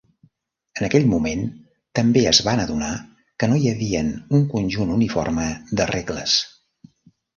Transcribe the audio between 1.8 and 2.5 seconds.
també es